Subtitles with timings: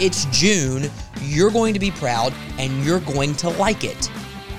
[0.00, 0.90] It's June.
[1.20, 4.10] You're going to be proud and you're going to like it.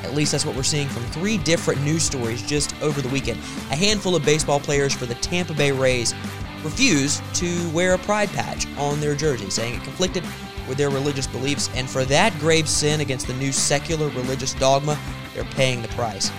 [0.03, 3.39] At least that's what we're seeing from three different news stories just over the weekend.
[3.71, 6.13] A handful of baseball players for the Tampa Bay Rays
[6.63, 10.23] refused to wear a pride patch on their jersey, saying it conflicted
[10.69, 14.95] with their religious beliefs, and for that grave sin against the new secular religious dogma,
[15.33, 16.31] they're paying the price.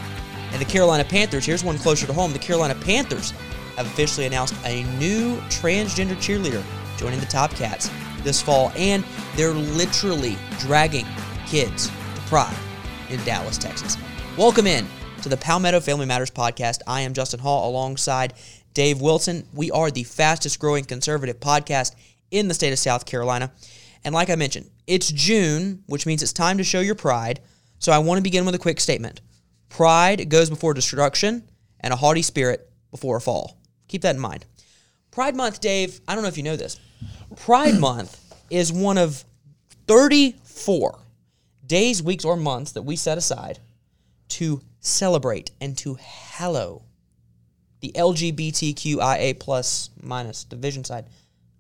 [0.53, 2.32] And the Carolina Panthers, here's one closer to home.
[2.32, 3.32] The Carolina Panthers
[3.77, 6.62] have officially announced a new transgender cheerleader
[6.96, 7.91] joining the Top Cats
[8.25, 9.04] this fall, and
[9.36, 11.06] they're literally dragging
[11.46, 12.56] kids to pride
[13.10, 13.96] in Dallas, Texas.
[14.37, 14.87] Welcome in
[15.23, 16.80] to the Palmetto Family Matters podcast.
[16.87, 18.34] I am Justin Hall alongside
[18.74, 19.46] Dave Wilson.
[19.55, 21.95] We are the fastest growing conservative podcast
[22.30, 23.52] in the state of South Carolina.
[24.05, 27.41] And like I mentioned, it's June, which means it's time to show your pride.
[27.79, 29.20] So I want to begin with a quick statement.
[29.68, 31.48] Pride goes before destruction,
[31.82, 33.59] and a haughty spirit before a fall.
[33.88, 34.46] Keep that in mind.
[35.10, 36.79] Pride Month, Dave, I don't know if you know this.
[37.37, 38.21] Pride Month
[38.52, 39.24] is one of
[39.87, 40.98] 34
[41.66, 43.59] days, weeks, or months that we set aside
[44.29, 46.82] to celebrate and to hallow
[47.80, 51.07] the LGBTQIA plus minus division side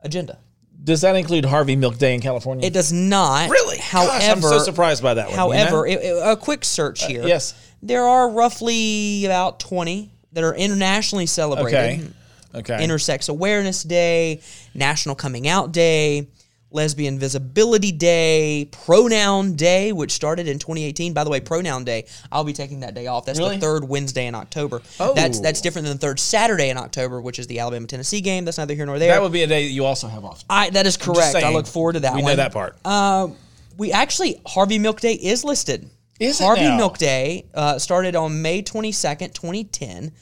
[0.02, 0.38] agenda.
[0.84, 2.66] Does that include Harvey Milk Day in California?
[2.66, 3.48] It does not.
[3.50, 3.78] Really?
[3.78, 5.36] However, Gosh, I'm so surprised by that one.
[5.36, 6.00] However, you know?
[6.02, 7.26] it- it- a quick search uh, here.
[7.26, 7.54] yes.
[7.82, 12.12] There are roughly about 20 that are internationally celebrated.
[12.54, 12.72] Okay.
[12.74, 12.84] Okay.
[12.86, 14.40] Intersex Awareness Day,
[14.74, 16.28] National Coming Out Day,
[16.74, 21.12] Lesbian Visibility Day, Pronoun Day, which started in 2018.
[21.12, 23.24] By the way, Pronoun Day, I'll be taking that day off.
[23.24, 23.56] That's Really?
[23.56, 24.82] the third Wednesday in October.
[25.00, 25.14] Oh.
[25.14, 28.44] That's that's different than the third Saturday in October, which is the Alabama Tennessee game.
[28.44, 29.12] That's neither here nor there.
[29.12, 30.44] that would be a day that you also have off.
[30.48, 31.34] I, that is correct.
[31.36, 32.32] I look forward to that We one.
[32.32, 32.76] know that part.
[32.84, 33.28] Uh,
[33.76, 35.88] we actually Harvey Milk Day is listed.
[36.20, 36.76] Is it Harvey now?
[36.76, 40.12] Milk Day uh, started on May 22nd, 2010.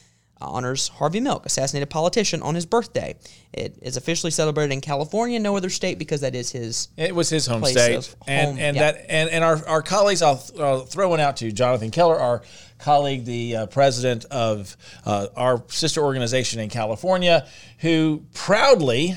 [0.41, 3.15] Honors Harvey Milk, assassinated politician, on his birthday.
[3.53, 6.89] It is officially celebrated in California, no other state, because that is his.
[6.97, 8.91] It was his home state, of and and yeah.
[8.91, 10.21] that and, and our, our colleagues.
[10.21, 12.41] I'll, I'll throw one out to Jonathan Keller, our
[12.79, 17.47] colleague, the uh, president of uh, our sister organization in California,
[17.79, 19.15] who proudly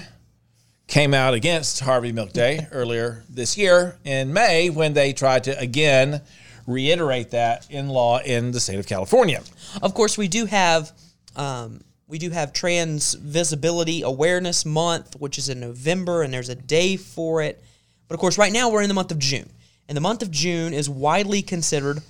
[0.86, 5.58] came out against Harvey Milk Day earlier this year in May when they tried to
[5.58, 6.22] again
[6.66, 9.42] reiterate that in law in the state of California.
[9.82, 10.92] Of course, we do have.
[11.36, 16.54] Um, we do have Trans Visibility Awareness Month, which is in November, and there's a
[16.54, 17.62] day for it.
[18.08, 19.48] But of course, right now we're in the month of June.
[19.88, 22.00] And the month of June is widely considered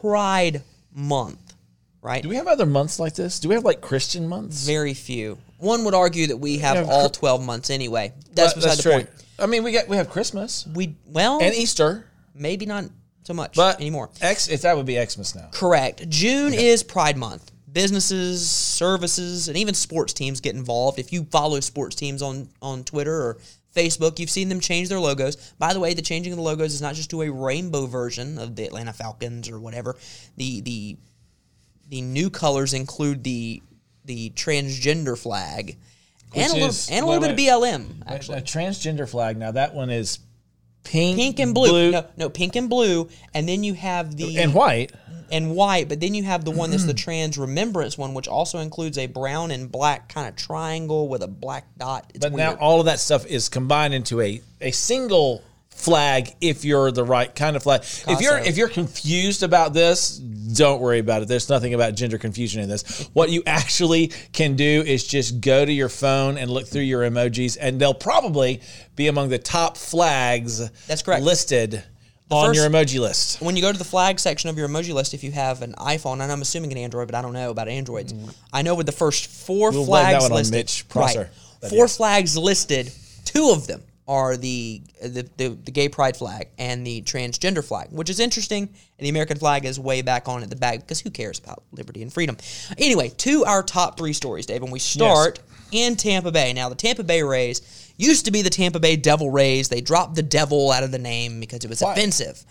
[0.00, 0.62] Pride
[0.94, 1.54] Month,
[2.02, 2.22] right?
[2.22, 3.40] Do we have other months like this?
[3.40, 4.66] Do we have like Christian months?
[4.66, 5.38] Very few.
[5.58, 8.12] One would argue that we have Yeah, all 12 months anyway.
[8.32, 9.10] That's beside the point.
[9.38, 12.04] I mean, we got we have Christmas We well, and Easter.
[12.34, 12.84] maybe not
[13.24, 14.10] so much But anymore.
[14.20, 15.48] X, if that would be Xmas now.
[15.52, 16.08] Correct.
[16.08, 17.50] June is Pride Month.
[17.72, 20.98] Businesses, services, and even sports teams get involved.
[20.98, 23.38] If you follow sports teams on on Twitter or
[23.74, 25.36] Facebook, you've seen them change their logos.
[25.58, 28.38] By the way, the changing of the logos is not just to a rainbow version
[28.38, 29.96] of the Atlanta Falcons or whatever.
[30.36, 30.96] The the
[31.88, 33.62] the new colors include the
[34.04, 35.76] the transgender flag
[36.34, 37.36] and a little is- and a little bit of.
[37.36, 38.38] BLM A, actually.
[38.38, 39.36] a transgender flag.
[39.36, 40.18] Now that one is
[40.84, 41.90] pink, Pink and blue.
[41.92, 44.92] No, no, pink and blue, and then you have the and white.
[45.30, 48.58] and white, but then you have the one that's the trans remembrance one, which also
[48.60, 52.10] includes a brown and black kind of triangle with a black dot.
[52.14, 52.54] It's But weird.
[52.54, 55.42] now all of that stuff is combined into a a single
[55.78, 57.82] flag if you're the right kind of flag.
[58.08, 61.28] If you're if you're confused about this, don't worry about it.
[61.28, 63.08] There's nothing about gender confusion in this.
[63.12, 67.02] What you actually can do is just go to your phone and look through your
[67.02, 68.60] emojis and they'll probably
[68.96, 71.22] be among the top flags That's correct.
[71.22, 71.84] listed
[72.30, 73.40] on first- your emoji list.
[73.40, 75.74] when you go to the flag section of your emoji list, if you have an
[75.78, 78.12] iPhone, and I'm assuming an Android, but I don't know about Androids.
[78.52, 79.74] I know with the first four Mm.
[79.74, 81.28] We'll blame that flags listed, right,
[81.70, 82.92] four flags listed,
[83.24, 87.88] two of them are the, the the the gay pride flag and the transgender flag,
[87.90, 88.62] which is interesting.
[88.62, 91.62] And the American flag is way back on at the back because who cares about
[91.72, 92.36] liberty and freedom?
[92.78, 96.52] Anyway, to our top three stories, Dave, and we start in Tampa Bay.
[96.54, 99.68] Now, the Tampa Bay Rays used to be the Tampa Bay Devil Rays.
[99.68, 101.92] They dropped the devil out of the name because it was Why?
[101.92, 102.42] offensive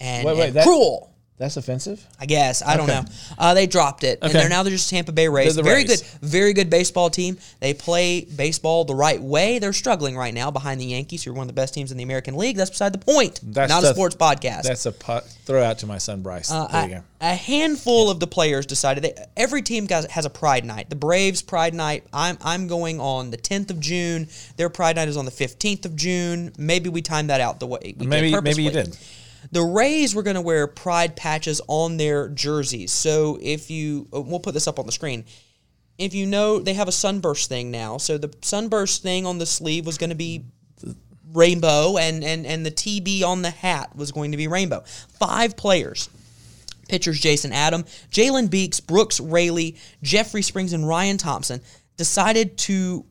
[0.00, 1.13] and, Wait, wait, and that- cruel.
[1.36, 2.00] That's offensive.
[2.20, 3.00] I guess I don't Okay.
[3.00, 3.06] know.
[3.36, 5.56] Uh, they dropped it, and they're now they're just Tampa Bay Rays.
[5.56, 6.00] They're the very Rays.
[6.02, 7.38] good, very good baseball team.
[7.58, 9.58] They play baseball the right way.
[9.58, 11.96] They're struggling right now behind the Yankees, who are one of the best teams in
[11.98, 12.56] the American League.
[12.56, 13.40] That's beside the point.
[13.42, 14.62] That's Not a the- sports podcast.
[14.62, 16.52] That's a pot, throw out to my son Bryce.
[16.52, 17.04] Uh, there you a, go.
[17.22, 20.88] a handful of the players decided that every team has a Pride Night.
[20.88, 22.04] The Braves Pride Night.
[22.12, 24.28] I'm I'm going on the 10th of June.
[24.56, 26.52] Their Pride Night is on the 15th of June.
[26.56, 28.96] Maybe we timed that out the way we did Maybe maybe you did.
[29.52, 32.92] The Rays were going to wear pride patches on their jerseys.
[32.92, 35.24] So if you, uh, we'll put this up on the screen.
[35.98, 37.98] If you know, they have a sunburst thing now.
[37.98, 40.44] So the sunburst thing on the sleeve was going to be
[41.32, 44.82] rainbow, and, and, and the TB on the hat was going to be rainbow.
[45.18, 46.08] Five players.
[46.88, 51.60] Pitchers Jason Adam, Jalen Beeks, Brooks Raley, Jeffrey Springs, and Ryan Thompson
[51.96, 53.06] decided to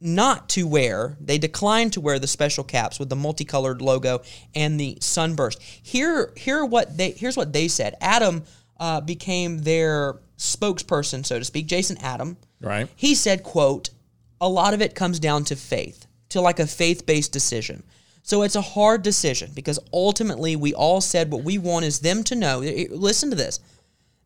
[0.00, 4.22] not to wear, they declined to wear the special caps with the multicolored logo
[4.54, 5.60] and the sunburst.
[5.62, 7.96] Here, here what they here's what they said.
[8.00, 8.44] Adam
[8.78, 11.66] uh, became their spokesperson, so to speak.
[11.66, 12.88] Jason Adam, Right.
[12.96, 13.90] He said, "quote
[14.40, 17.82] A lot of it comes down to faith, to like a faith-based decision."
[18.22, 22.22] So it's a hard decision because ultimately we all said what we want is them
[22.24, 22.58] to know.
[22.90, 23.58] Listen to this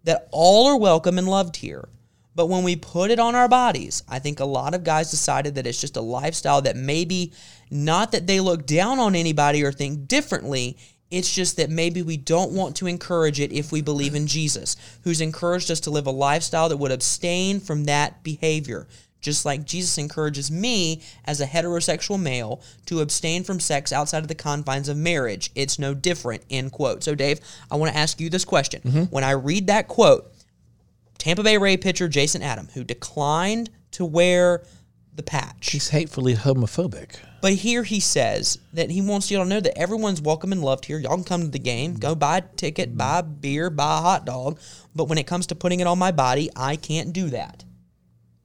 [0.05, 1.89] that all are welcome and loved here.
[2.35, 5.55] But when we put it on our bodies, I think a lot of guys decided
[5.55, 7.33] that it's just a lifestyle that maybe
[7.71, 10.79] not that they look down on anybody or think differently.
[11.11, 14.77] It's just that maybe we don't want to encourage it if we believe in Jesus,
[15.05, 18.89] who's encouraged us to live a lifestyle that would abstain from that behavior.
[19.21, 24.29] Just like Jesus encourages me as a heterosexual male to abstain from sex outside of
[24.29, 25.51] the confines of marriage.
[25.55, 27.05] It's no different, end quote.
[27.05, 27.41] So, Dave,
[27.71, 28.83] I want to ask you this question.
[28.83, 29.03] Mm-hmm.
[29.05, 30.32] When I read that quote,
[31.23, 34.65] Tampa Bay Ray pitcher Jason Adam, who declined to wear
[35.15, 35.71] the patch.
[35.71, 37.15] He's hatefully homophobic.
[37.41, 40.65] But here he says that he wants you all to know that everyone's welcome and
[40.65, 40.99] loved here.
[40.99, 42.99] Y'all can come to the game, go buy a ticket, mm-hmm.
[42.99, 44.59] buy a beer, buy a hot dog.
[44.97, 47.65] But when it comes to putting it on my body, I can't do that.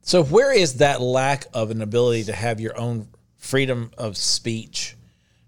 [0.02, 3.08] So where is that lack of an ability to have your own
[3.38, 4.96] freedom of speech,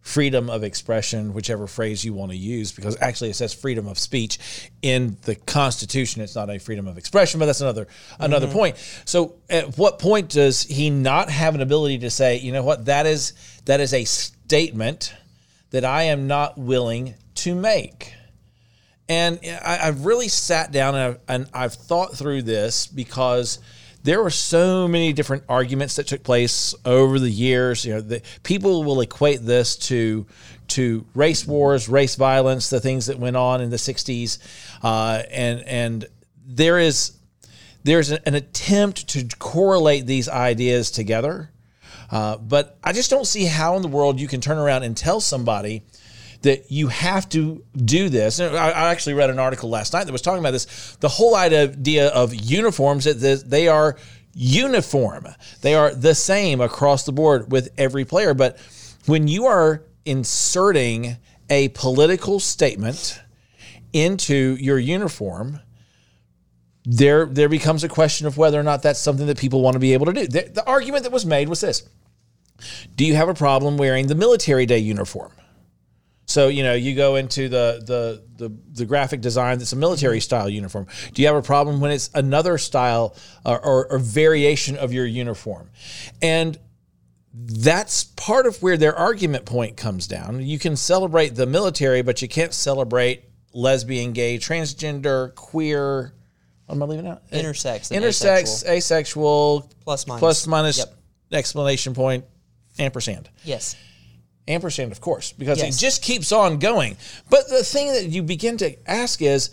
[0.09, 3.99] freedom of expression, whichever phrase you want to use, because actually it says freedom of
[3.99, 4.39] speech
[4.81, 6.23] in the Constitution.
[6.23, 7.87] It's not a freedom of expression, but that's another
[8.19, 8.55] another mm-hmm.
[8.55, 9.01] point.
[9.05, 12.85] So at what point does he not have an ability to say, you know what,
[12.85, 13.33] that is
[13.65, 15.13] that is a statement
[15.69, 18.13] that I am not willing to make?
[19.07, 23.59] And I, I've really sat down and I've, and I've thought through this because
[24.09, 27.85] there were so many different arguments that took place over the years.
[27.85, 30.25] You know, the, people will equate this to
[30.69, 34.39] to race wars, race violence, the things that went on in the '60s,
[34.81, 36.05] uh, and and
[36.43, 37.19] there is
[37.83, 41.51] there's an attempt to correlate these ideas together.
[42.11, 44.97] Uh, but I just don't see how in the world you can turn around and
[44.97, 45.83] tell somebody
[46.41, 48.39] that you have to do this.
[48.39, 50.95] And I, I actually read an article last night that was talking about this.
[50.99, 53.97] The whole idea of uniforms that they are
[54.33, 55.27] uniform,
[55.61, 58.33] they are the same across the board with every player.
[58.33, 58.57] But
[59.05, 61.17] when you are inserting
[61.49, 63.19] a political statement
[63.91, 65.59] into your uniform,
[66.85, 69.79] there there becomes a question of whether or not that's something that people want to
[69.79, 70.27] be able to do.
[70.27, 71.83] The, the argument that was made was this:
[72.95, 75.31] Do you have a problem wearing the military day uniform?
[76.29, 80.17] So you know, you go into the the the, the graphic design that's a military
[80.17, 80.21] mm-hmm.
[80.21, 80.85] style uniform.
[81.13, 85.07] Do you have a problem when it's another style or, or, or variation of your
[85.07, 85.71] uniform?
[86.21, 86.57] And
[87.33, 90.41] that's part of where their argument point comes down.
[90.41, 96.13] You can celebrate the military, but you can't celebrate lesbian, gay, transgender, queer.
[96.67, 97.27] What am I leaving out?
[97.31, 100.19] Intersex, intersex, asexual, Plus minus.
[100.19, 100.93] plus minus Yep.
[101.31, 102.25] explanation point,
[102.77, 103.75] ampersand Yes.
[104.49, 105.77] Ampersand, of course, because Yes.
[105.77, 106.97] it just keeps on going.
[107.29, 109.51] But the thing that you begin to ask is,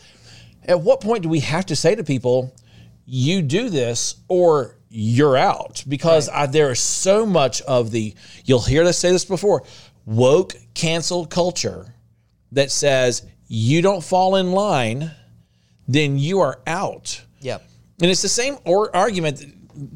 [0.64, 2.52] at what point do we have to say to people,
[3.04, 5.84] "You do this," or "You're out"?
[5.86, 8.14] Because I, there is so much of the
[8.44, 9.62] you'll hear us say this before
[10.06, 11.94] woke cancel culture
[12.52, 15.10] that says you don't fall in line,
[15.86, 17.20] then you are out.
[17.40, 17.62] Yep.
[18.00, 19.42] And it's the same or argument,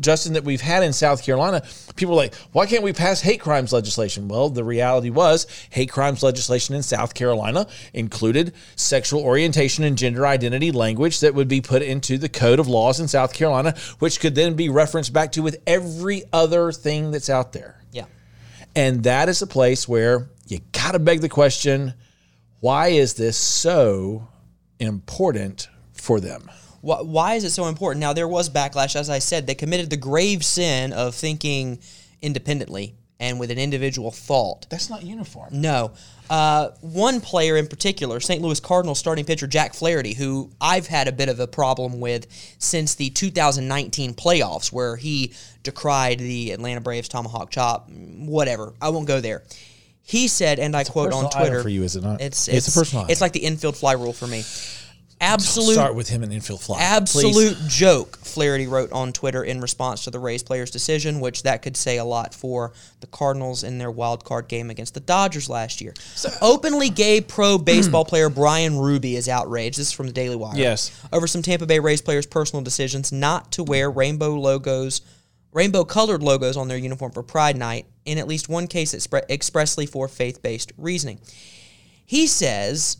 [0.00, 1.62] Justin, that we've had in South Carolina.
[1.96, 4.28] People are like, why can't we pass hate crimes legislation?
[4.28, 10.26] Well, the reality was hate crimes legislation in South Carolina included sexual orientation and gender
[10.26, 14.20] identity language that would be put into the code of laws in South Carolina, which
[14.20, 17.82] could then be referenced back to with every other thing that's out there.
[17.92, 18.06] Yeah.
[18.74, 21.94] And that is a place where you got to beg the question
[22.60, 24.28] why is this so
[24.78, 26.50] important for them?
[26.80, 28.00] Why, why is it so important?
[28.00, 29.46] Now, there was backlash, as I said.
[29.46, 31.80] They committed the grave sin of thinking
[32.22, 34.66] independently and with an individual thought.
[34.70, 35.48] That's not uniform.
[35.52, 35.92] No.
[36.30, 38.40] Uh, one player in particular, St.
[38.40, 42.26] Louis Cardinals starting pitcher Jack Flaherty, who I've had a bit of a problem with
[42.58, 48.72] since the 2019 playoffs, where he decried the Atlanta Braves tomahawk chop, whatever.
[48.80, 49.42] I won't go there.
[50.02, 52.20] He said, and I quote on Twitter, for you, is it not?
[52.20, 53.26] It's It's a personal It's item.
[53.26, 54.44] like the infield fly rule for me.
[55.20, 56.78] Absolute Start with him and infield fly.
[56.80, 57.76] absolute please.
[57.76, 61.76] joke Flaherty wrote on Twitter in response to the Rays player's decision, which that could
[61.76, 65.80] say a lot for the Cardinals in their wild card game against the Dodgers last
[65.80, 65.92] year.
[66.14, 69.78] So, Openly gay pro baseball player Bryan Ruby is outraged.
[69.78, 70.56] This is from the Daily Wire.
[70.56, 70.90] Yes.
[71.12, 75.02] Over some Tampa Bay Rays players' personal decisions not to wear rainbow logos
[75.52, 79.28] rainbow colored logos on their uniform for Pride Night, in at least one case expre-
[79.28, 81.20] expressly for faith based reasoning.
[82.06, 82.98] He says,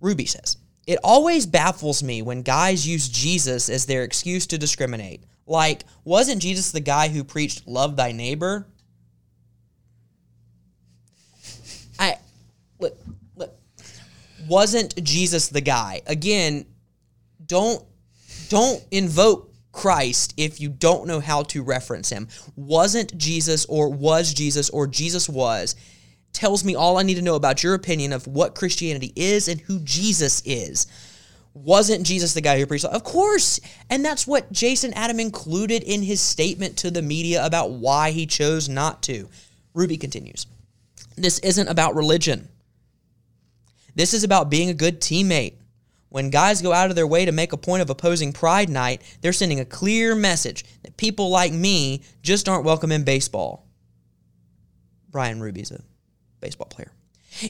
[0.00, 0.56] Ruby says,
[0.88, 5.22] it always baffles me when guys use Jesus as their excuse to discriminate.
[5.46, 8.66] Like, wasn't Jesus the guy who preached love thy neighbor?
[11.98, 12.16] I
[12.78, 12.98] look,
[13.36, 13.54] look,
[14.48, 16.00] wasn't Jesus the guy?
[16.06, 16.64] Again,
[17.44, 17.84] don't
[18.48, 22.28] don't invoke Christ if you don't know how to reference him.
[22.56, 25.76] Wasn't Jesus or was Jesus or Jesus was
[26.32, 29.60] tells me all I need to know about your opinion of what Christianity is and
[29.60, 30.86] who Jesus is.
[31.54, 32.84] Wasn't Jesus the guy who preached?
[32.84, 33.58] Of course.
[33.90, 38.26] And that's what Jason Adam included in his statement to the media about why he
[38.26, 39.28] chose not to.
[39.74, 40.46] Ruby continues.
[41.16, 42.48] This isn't about religion.
[43.94, 45.54] This is about being a good teammate.
[46.10, 49.02] When guys go out of their way to make a point of opposing Pride Night,
[49.20, 53.66] they're sending a clear message that people like me just aren't welcome in baseball.
[55.10, 55.82] Bryan Ruby's a
[56.40, 56.92] baseball player.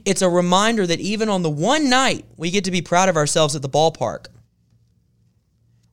[0.05, 3.17] It's a reminder that even on the one night we get to be proud of
[3.17, 4.27] ourselves at the ballpark,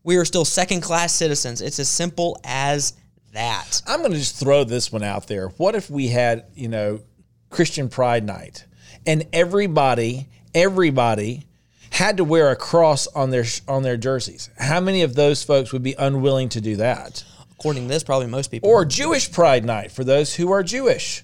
[0.04, 1.62] we are still second class citizens.
[1.62, 2.94] It's as simple as
[3.34, 3.82] that.
[3.86, 5.50] I'm going to just throw this one out there.
[5.50, 7.02] What if we had, you know,
[7.50, 8.66] Christian Pride Night
[9.06, 11.46] and everybody, everybody
[11.90, 14.50] had to wear a cross on their on their jerseys?
[14.58, 17.24] How many of those folks would be unwilling to do that?
[17.52, 18.70] According to this, probably most people.
[18.70, 21.24] Or Jewish Pride Night for those who are Jewish,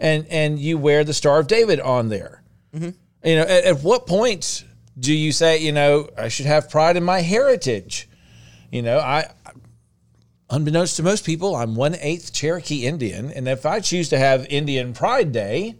[0.00, 2.42] and and you wear the Star of David on there.
[3.24, 4.64] You know, at, at what point
[4.98, 8.08] do you say, you know, I should have pride in my heritage?
[8.70, 9.30] You know, I,
[10.50, 14.46] unbeknownst to most people, I'm one eighth Cherokee Indian, and if I choose to have
[14.46, 15.76] Indian Pride Day,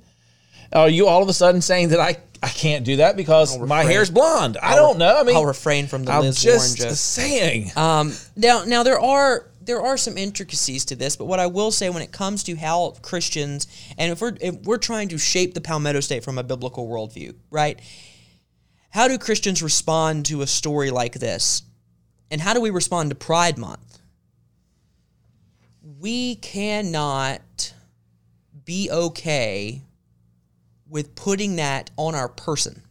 [0.73, 3.83] are you all of a sudden saying that I I can't do that because my
[3.83, 4.59] hair's blonde?
[4.63, 5.19] I don't know.
[5.19, 7.73] I mean, I'll refrain from the I'm Liz Warren just saying.
[7.77, 11.71] Um, now, now there are there are some intricacies to this, but what I will
[11.71, 13.67] say when it comes to how Christians
[13.99, 17.35] and if we're if we're trying to shape the Palmetto State from a biblical worldview,
[17.51, 17.79] right?
[18.89, 21.65] How do Christians respond to a story like this,
[22.31, 23.99] and how do we respond to Pride Month?
[26.01, 27.75] We cannot
[28.65, 29.83] be okay
[30.89, 32.85] with putting that on our person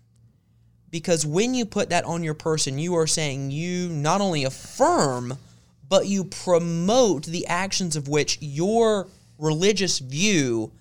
[0.92, 5.40] because when you put that on your person, you are saying you not only affirm,
[5.89, 10.72] but you promote the actions of which your religious view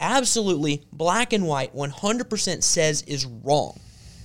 [0.00, 3.78] absolutely black and white 100% says is wrong.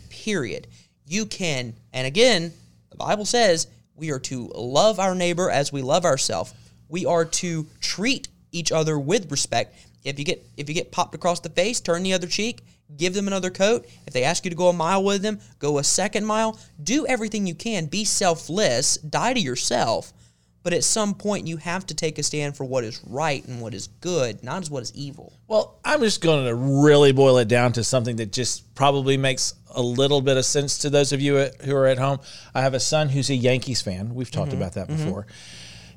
[0.10, 0.68] Period.
[1.06, 2.54] You can, and again,
[2.90, 6.54] the Bible says we are to love our neighbor as we love ourselves.
[6.88, 9.76] We are to treat each other with respect.
[10.04, 12.62] If you get if you get popped across the face, turn the other cheek,
[12.98, 13.86] give them another coat.
[14.08, 16.60] If they ask you to go a mile with them, go a second mile.
[16.82, 17.86] Do everything you can.
[17.86, 18.98] Be selfless.
[18.98, 20.14] Die to yourself.
[20.62, 23.62] But at some point, you have to take a stand for what is right and
[23.62, 25.34] what is good, not as what is evil.
[25.48, 29.54] Well, I'm just going to really boil it down to something that just probably makes
[29.74, 32.20] a little bit of sense to those of you who are at home.
[32.54, 34.14] I have a son who's a Yankees fan.
[34.14, 34.62] We've talked mm-hmm.
[34.62, 35.06] about that mm-hmm.
[35.06, 35.28] before.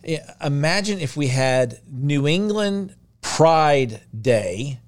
[0.05, 4.81] Yeah, Imagine if we had New England Pride Day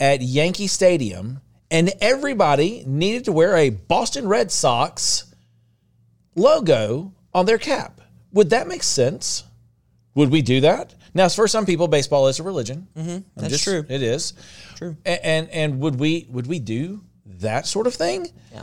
[0.00, 5.32] at Yankee Stadium and everybody needed to wear a Boston Red Sox
[6.34, 8.00] logo on their cap.
[8.32, 9.44] Would that make sense?
[10.14, 10.94] Would we do that?
[11.14, 12.88] Now, for some people, baseball is a religion.
[12.96, 13.84] Mm-hmm, that's true.
[13.88, 14.32] It is
[14.76, 14.96] True.
[15.04, 18.28] A- and and would we would we do that sort of thing?
[18.52, 18.62] Yeah.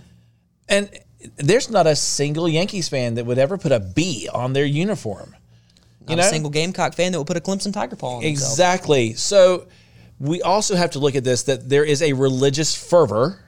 [0.67, 0.89] And
[1.37, 5.35] there's not a single Yankees fan that would ever put a B on their uniform.
[6.07, 8.23] Not a single Gamecock fan that will put a Clemson Tiger paw on.
[8.23, 9.13] Exactly.
[9.13, 9.67] So
[10.19, 13.39] we also have to look at this that there is a religious fervor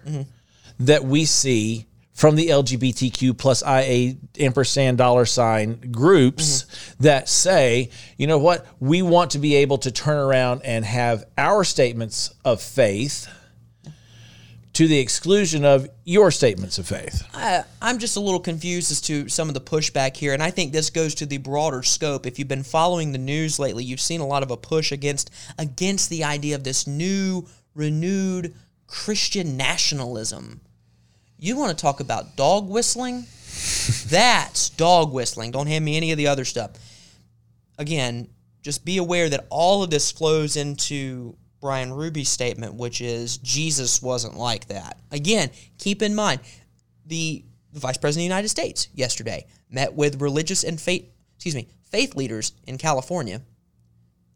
[0.79, 6.65] that we see from the LGBTQ plus IA ampersand dollar sign groups
[6.99, 11.25] that say, you know what, we want to be able to turn around and have
[11.37, 13.27] our statements of faith
[14.81, 17.21] to the exclusion of your statements of faith.
[17.35, 20.49] I, I'm just a little confused as to some of the pushback here, and I
[20.49, 22.25] think this goes to the broader scope.
[22.25, 25.29] If you've been following the news lately, you've seen a lot of a push against
[25.59, 27.45] against the idea of this new,
[27.75, 28.55] renewed
[28.87, 30.61] Christian nationalism.
[31.37, 33.17] You want to talk about dog whistling?
[34.07, 35.51] That's dog whistling.
[35.51, 36.71] Don't hand me any of the other stuff.
[37.77, 38.29] Again,
[38.63, 44.01] just be aware that all of this flows into Bryan Ruby's statement, which is Jesus
[44.01, 44.99] wasn't like that.
[45.11, 46.41] Again, keep in mind
[47.05, 51.67] the Vice President of the United States yesterday met with religious and faith, excuse me,
[51.83, 53.41] faith leaders in California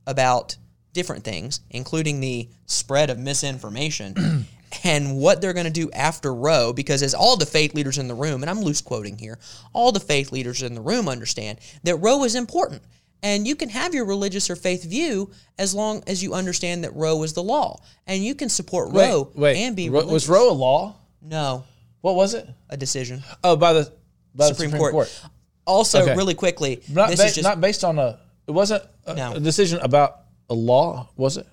[0.07, 0.55] about
[0.93, 4.45] different things, including the spread of misinformation
[4.83, 6.73] and what they're going to do after Roe.
[6.73, 9.37] Because as all the faith leaders in the room, and I'm loose quoting here,
[9.73, 12.81] all the faith leaders in the room understand that Roe is important.
[13.25, 16.95] And you can have your religious or faith view as long as you understand that
[16.95, 17.81] Roe is the law.
[18.05, 20.95] And you can support Roe wait, and be Ro- was Roe a law?
[21.23, 21.63] No,
[22.01, 22.47] What was it?
[22.69, 23.23] a decision.
[23.43, 23.91] Oh, by the
[24.35, 24.91] by Supreme, the Supreme Court.
[24.93, 25.21] Court.
[25.65, 26.15] Also, Okay.
[26.15, 28.19] really quickly, Not, this ba- is just not based on a.
[28.45, 29.33] It wasn't a, No.
[29.33, 30.19] a decision about
[30.51, 31.47] a law, was it?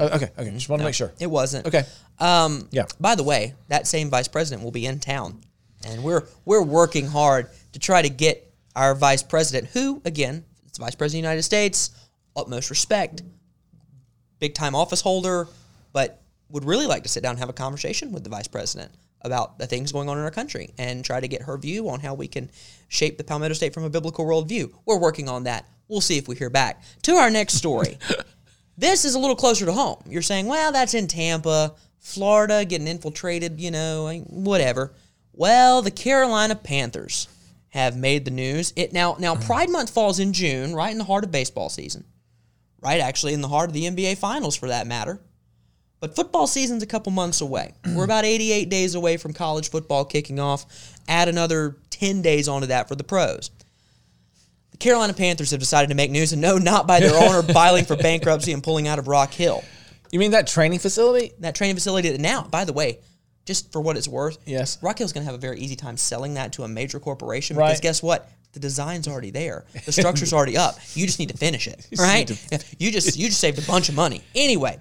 [0.00, 0.50] Oh, okay, okay.
[0.52, 1.12] Just want to make sure.
[1.20, 1.66] it wasn't.
[1.66, 1.84] Okay.
[2.18, 2.86] Um, Yeah.
[2.98, 5.42] By the way, that same vice president will be in town,
[5.86, 10.84] and we're we're working hard to try to get our vice president, who again, the
[10.84, 11.90] vice president of the United States,
[12.36, 13.22] utmost respect,
[14.38, 15.48] big time office holder,
[15.92, 18.92] but would really like to sit down and have a conversation with the vice president
[19.22, 22.00] about the things going on in our country and try to get her view on
[22.00, 22.50] how we can
[22.88, 24.70] shape the Palmetto State from a biblical worldview.
[24.84, 25.66] We're working on that.
[25.88, 26.82] We'll see if we hear back.
[27.02, 27.98] To our next story.
[28.76, 30.02] This is a little closer to home.
[30.08, 34.92] You're saying, well, that's in Tampa, Florida, getting infiltrated, you know, whatever.
[35.32, 37.28] Well, the Carolina Panthers
[37.74, 38.72] have made the news.
[38.76, 39.44] It now now mm.
[39.44, 42.04] Pride Month falls in June, right in the heart of baseball season.
[42.80, 45.20] Right, actually in the heart of the NBA finals for that matter.
[45.98, 47.74] But football season's a couple months away.
[47.94, 50.66] We're about 88 days away from college football kicking off.
[51.08, 53.50] Add another 10 days onto that for the pros.
[54.70, 57.86] The Carolina Panthers have decided to make news, and no, not by their owner filing
[57.86, 59.64] for bankruptcy and pulling out of Rock Hill.
[60.12, 61.32] You mean that training facility?
[61.40, 63.00] That training facility that now, by the way,
[63.44, 64.78] just for what it's worth, Yes.
[64.82, 67.56] Rock Hill's going to have a very easy time selling that to a major corporation
[67.56, 68.30] because guess what?
[68.52, 69.64] The design's already there.
[69.84, 70.76] The structure's already up.
[70.94, 72.30] You just need to finish it, right?
[72.78, 74.22] You just you just saved a bunch of money.
[74.34, 74.78] Anyway,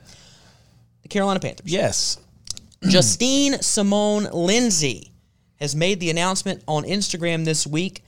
[1.01, 1.71] the Carolina Panthers.
[1.71, 2.19] Yes.
[2.83, 5.11] Justine Simone Lindsay
[5.59, 8.03] has made the announcement on Instagram this week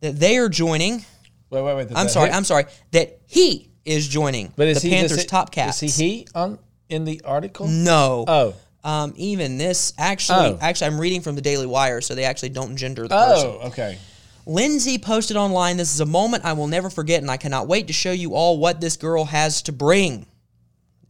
[0.00, 1.04] that they are joining.
[1.50, 1.88] Wait, wait, wait.
[1.94, 5.52] I'm sorry, I'm sorry, that he is joining But is the he Panthers it- top
[5.52, 5.82] cats.
[5.82, 7.68] Is he he on in the article?
[7.68, 8.24] No.
[8.26, 8.54] Oh.
[8.84, 10.58] Um, even this actually, Oh.
[10.60, 13.46] actually, I'm reading from the Daily Wire, so they actually don't gender the person.
[13.48, 13.98] Oh, okay.
[14.44, 17.86] Lindsay posted online, "This is a moment I will never forget, and I cannot wait
[17.86, 20.26] to show you all what this girl has to bring."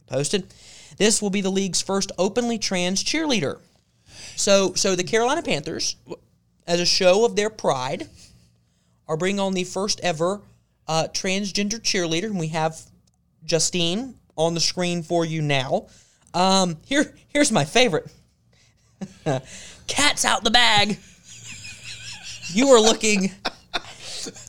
[0.05, 0.45] Posted,
[0.97, 3.57] "This will be the league's first openly trans cheerleader."
[4.35, 5.95] So, so the Carolina Panthers,
[6.67, 8.07] as a show of their pride,
[9.07, 10.41] are bringing on the first ever
[10.87, 12.81] uh, transgender cheerleader, and we have
[13.45, 15.87] Justine on the screen for you now.
[16.33, 18.11] Um, here, here's my favorite.
[19.87, 20.97] Cat's out the bag.
[22.47, 23.31] You are looking,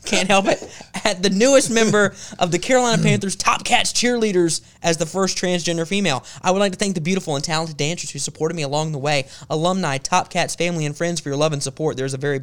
[0.05, 0.61] can't help it,
[1.03, 5.87] at the newest member of the Carolina Panthers Top Cats cheerleaders as the first transgender
[5.87, 6.23] female.
[6.41, 8.97] I would like to thank the beautiful and talented dancers who supported me along the
[8.97, 9.27] way.
[9.49, 11.97] Alumni, Top Cats family, and friends for your love and support.
[11.97, 12.41] There's a very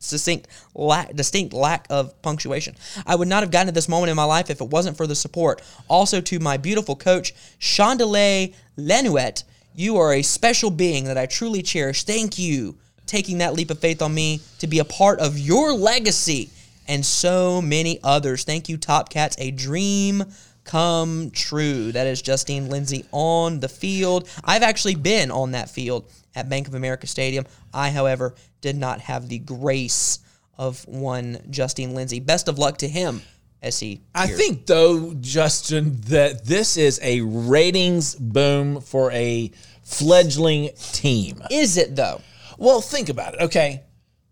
[0.00, 2.74] succinct lack, distinct lack of punctuation.
[3.06, 5.06] I would not have gotten to this moment in my life if it wasn't for
[5.06, 5.62] the support.
[5.88, 11.62] Also to my beautiful coach, Chandelier Lenuet, you are a special being that I truly
[11.62, 12.02] cherish.
[12.02, 15.72] Thank you taking that leap of faith on me to be a part of your
[15.72, 16.48] legacy
[16.86, 18.44] and so many others.
[18.44, 19.36] Thank you, Top Cats.
[19.38, 20.24] A dream
[20.64, 21.90] come true.
[21.90, 24.28] That is Justine Lindsay on the field.
[24.44, 27.46] I've actually been on that field at Bank of America Stadium.
[27.74, 30.18] I, however, did not have the grace
[30.58, 32.20] of one Justine Lindsay.
[32.20, 33.22] Best of luck to him
[33.62, 34.02] as he.
[34.14, 39.50] I think though, Justin, that this is a ratings boom for a
[39.82, 41.42] fledgling team.
[41.50, 42.20] Is it though?
[42.58, 43.40] Well, think about it.
[43.40, 43.82] Okay.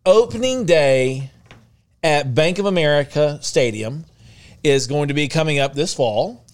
[0.04, 1.30] Opening day
[2.02, 4.04] at Bank of America Stadium
[4.62, 6.44] is going to be coming up this fall.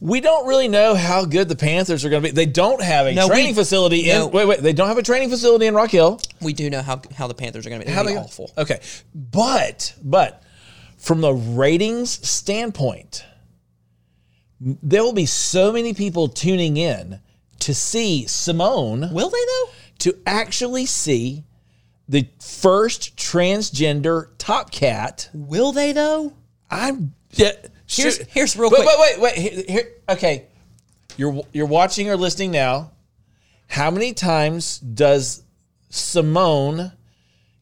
[0.00, 2.32] We don't really know how good the Panthers are going to be.
[2.34, 4.26] They don't have a No, we- training facility no.
[4.26, 6.20] in wait, wait, they don't have a training facility in Rock Hill.
[6.42, 7.92] We do know how how the Panthers are going to be.
[7.92, 8.52] They're How they awful.
[8.58, 8.80] Okay.
[9.14, 10.42] But but
[10.98, 13.24] from the ratings standpoint,
[14.60, 17.20] there will be so many people tuning in
[17.60, 19.72] to see Simone Will they though?
[20.00, 21.44] to actually see
[22.08, 25.28] the first transgender top cat.
[25.32, 26.34] Will they though?
[26.70, 27.52] I'm yeah,
[27.88, 28.26] Here's- shoot.
[28.30, 28.98] here's real wait, quick.
[28.98, 29.36] Wait, wait, wait.
[29.38, 30.46] Here, here- okay,
[31.16, 32.92] you're you're watching or listening now.
[33.68, 35.42] How many times does
[35.90, 36.92] Simone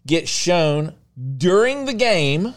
[0.07, 0.95] get shown
[1.39, 2.55] during the game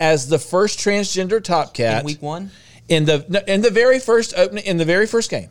[0.00, 2.50] as the first transgender top cat In week one.
[2.88, 5.48] in the in the very first opening in the very first game?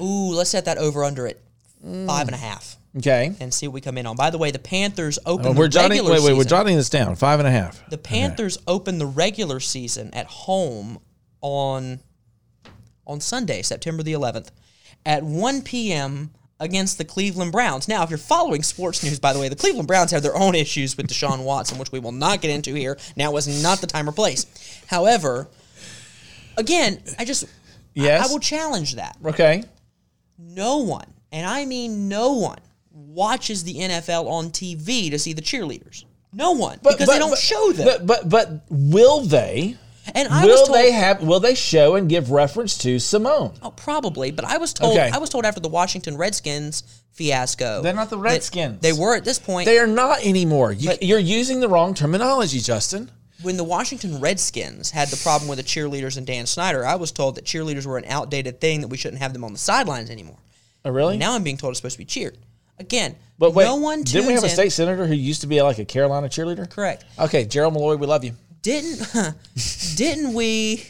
[0.00, 1.42] Ooh, let's set that over under it.
[1.84, 2.06] Mm.
[2.06, 2.76] Five and a half.
[2.96, 4.16] Okay, And see what we come in on.
[4.16, 6.02] By the way, the Panthers oh, open Oh, we're jotting.
[6.02, 6.48] Wait, wait, we're season.
[6.48, 7.14] jotting this down.
[7.16, 7.88] Five and a half.
[7.90, 10.98] The Panthers open the regular season at home
[11.40, 12.00] on
[13.06, 14.48] on Sunday, September the 11th,
[15.06, 16.30] at 1 p.m.
[16.60, 17.88] against the Cleveland Browns.
[17.88, 20.54] Now, if you're following sports news, by the way, the Cleveland Browns have their own
[20.54, 22.98] issues with Deshaun Watson, which we will not get into here.
[23.16, 24.44] Now is not the time or place.
[24.88, 25.48] However,
[26.56, 27.48] again, I just I-
[27.94, 28.28] Yes.
[28.28, 29.16] I will challenge that.
[29.24, 29.64] Okay.
[30.38, 32.58] No one, and I mean no one,
[33.06, 36.04] watches the NFL on TV to see the cheerleaders.
[36.32, 37.86] No one, because they don't but- show them.
[37.86, 39.76] But but but will they?
[40.14, 41.22] and I was will told, they have?
[41.22, 43.52] Will they show and give reference to Simone?
[43.62, 45.10] oh, probably, but I was told Okay.
[45.12, 46.82] I was told after the Washington Redskins
[47.12, 48.80] fiasco, They're not the Redskins.
[48.80, 49.66] They were at this point.
[49.66, 50.72] They are not anymore.
[50.72, 53.10] You, But- you're using the wrong terminology, Justin.
[53.42, 57.10] when the Washington Redskins had the problem with the cheerleaders and Dan Snyder, I was
[57.12, 60.10] told that cheerleaders were an outdated thing that we shouldn't have them on the sidelines
[60.10, 60.38] anymore.
[60.84, 61.16] Oh, really?
[61.16, 62.36] Now I'm being told it's supposed to be cheered.
[62.80, 65.40] Again, but wait, no one tunes didn't we have a in- state senator who used
[65.42, 66.68] to be like a Carolina cheerleader?
[66.68, 67.04] Correct.
[67.18, 68.32] Okay, Gerald Malloy, we love you.
[68.62, 69.00] Didn't
[69.96, 70.84] didn't we?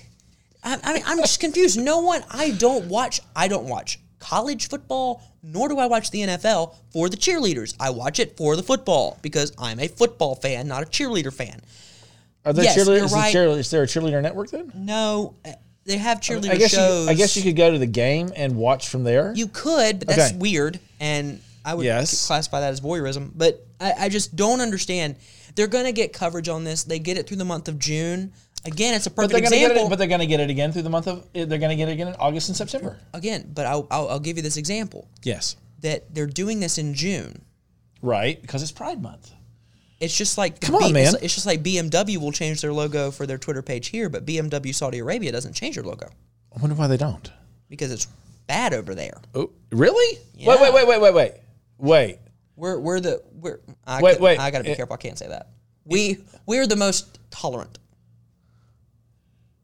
[0.62, 1.78] I, I mean, I'm just confused.
[1.80, 2.22] No one.
[2.30, 3.20] I don't watch.
[3.36, 7.74] I don't watch college football, nor do I watch the NFL for the cheerleaders.
[7.78, 11.60] I watch it for the football because I'm a football fan, not a cheerleader fan.
[12.44, 13.04] Are there Yes, cheerleaders?
[13.04, 13.34] Is, right.
[13.34, 14.72] cheerleader- is there a cheerleader network then?
[14.74, 15.52] No, uh,
[15.84, 17.04] they have cheerleader I guess shows.
[17.04, 19.32] you, I guess you could go to the game and watch from there.
[19.36, 20.38] You could, but that's Okay.
[20.38, 22.26] weird, and I would Yes.
[22.26, 23.30] classify that as voyeurism.
[23.34, 25.16] But I, I just don't understand.
[25.54, 26.84] They're going to get coverage on this.
[26.84, 28.32] They get it through the month of June.
[28.64, 29.86] Again, it's a perfect get example.
[29.86, 29.90] it.
[29.90, 31.24] But they're going to get it again through the month of.
[31.34, 32.98] Eh, they're going to get it again in August and September.
[33.14, 35.56] Again, but I'll, I'll, I'll give you this example Yes.
[35.80, 37.42] that they're doing this in June.
[38.02, 39.32] Right, because it's Pride Month.
[40.00, 41.14] It's just like Come on, it's, man.
[41.22, 44.72] It's just like BMW will change their logo for their Twitter page here, but BMW
[44.74, 46.08] Saudi Arabia doesn't change their logo
[46.56, 47.30] I wonder why they don't.
[47.68, 48.06] because it's
[48.46, 49.20] bad over there.
[49.34, 50.18] Oh, really?
[50.36, 50.50] Yeah.
[50.50, 51.32] Wait, wait, wait, wait, wait, wait,
[51.78, 52.18] wait.
[52.56, 54.38] We're we're the we're I Wait, could- wait.
[54.40, 54.94] I got to be It- careful.
[54.94, 55.48] I can't say that.
[55.84, 57.78] We we're the most tolerant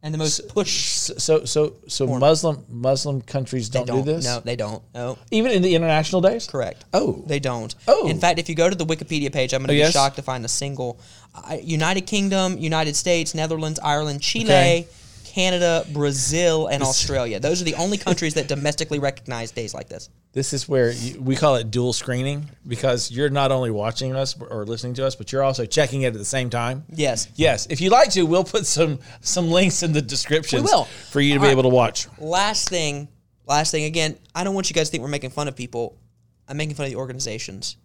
[0.03, 0.73] and the most push.
[0.73, 4.25] So, so, so Muslim Muslim countries don't, Don't do this.
[4.25, 4.83] No, they don't.
[4.95, 6.47] No, even in the international days.
[6.47, 6.85] correct.
[6.93, 7.23] Oh.
[7.27, 7.75] they don't.
[7.89, 8.09] Oh.
[8.09, 9.93] in fact, if you go to the Wikipedia page, I'm going to Oh, be yes?
[9.93, 11.01] shocked to find a single
[11.35, 14.45] uh, United Kingdom, United States, Netherlands, Ireland, Chile.
[14.45, 14.87] Okay.
[15.35, 17.41] Canada, Brazil, and Australia.
[17.41, 20.09] Those are the only countries that domestically recognize days like this.
[20.33, 24.41] This is where you, we call it dual screening because you're not only watching us
[24.41, 26.85] or listening to us, but you're also checking it at the same time.
[26.89, 27.27] Yes.
[27.35, 30.63] Yes, if you'd like to, we'll put some some links in the description.
[30.63, 30.85] We will.
[31.11, 31.53] for you to All be right.
[31.53, 32.07] able to watch.
[32.21, 33.09] Last thing,
[33.45, 33.85] last thing.
[33.87, 35.99] Again, I don't want you guys to think we're making fun of people.
[36.47, 37.77] I'm making fun of the organizations.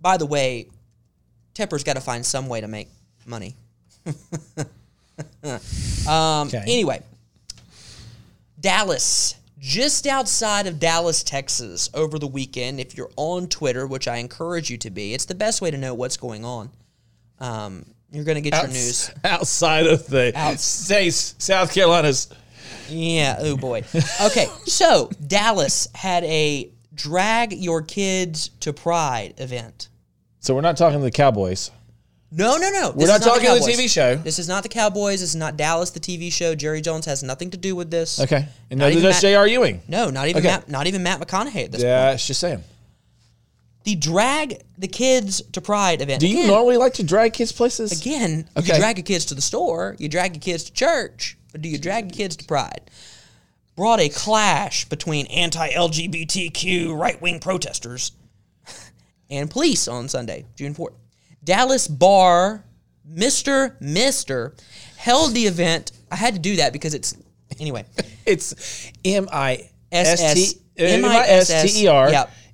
[0.00, 0.70] By the way,
[1.54, 2.88] Tepper's got to find some way to make
[3.26, 3.54] money.
[6.08, 6.62] um, Okay.
[6.66, 7.02] Anyway,
[8.60, 12.80] Dallas, just outside of Dallas, Texas, over the weekend.
[12.80, 15.78] If you're on Twitter, which I encourage you to be, it's the best way to
[15.78, 16.70] know what's going on.
[17.38, 19.10] Um, you're going to get your news.
[19.24, 22.28] outside of the Outs- states, South Carolina's.
[22.88, 23.36] Yeah.
[23.40, 23.82] Oh boy.
[24.22, 24.46] Okay.
[24.64, 29.88] so Dallas had a drag your kids to Pride event.
[30.40, 31.70] So we're not talking to the Cowboys.
[32.36, 32.92] No, no, no.
[32.94, 34.16] We're not talking the TV show.
[34.16, 35.20] This is not the Cowboys.
[35.20, 36.54] This is not Dallas, the TV show.
[36.54, 38.20] Jerry Jones has nothing to do with this.
[38.20, 39.46] Okay, and Not neither does J.R.
[39.48, 39.80] Ewing.
[39.88, 40.48] No, not even Okay.
[40.48, 42.14] Matt, not even Matt McConaughey at this Yeah, point.
[42.16, 42.62] it's just saying.
[43.84, 46.20] The drag the kids to Pride event.
[46.20, 47.90] Do you again, normally like to drag kids places?
[47.98, 48.78] Again, you Okay.
[48.78, 51.78] drag your kids to the store, you drag your kids to church, but do you
[51.78, 52.82] drag your kids to Pride?
[53.76, 58.12] Brought a clash between anti LGBTQ right wing protesters
[59.30, 60.92] and police on Sunday, June 4th.
[61.44, 62.64] Dallas Bar,
[63.10, 63.80] Mr.
[63.80, 64.54] Mister,
[64.96, 65.92] held the event.
[66.10, 67.16] I had to do that because it's,
[67.60, 67.84] anyway,
[68.26, 72.10] It's M I S T M I S T E R.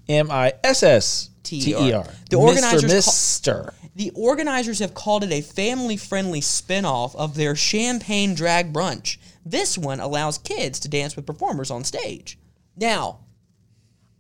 [0.08, 2.04] M I S S T E R.
[2.30, 3.74] The organizers call- Mister.
[3.94, 9.18] The organizers have called it a family friendly spin off of their champagne drag brunch.
[9.44, 12.38] This one allows kids to dance with performers on stage.
[12.76, 13.20] Now,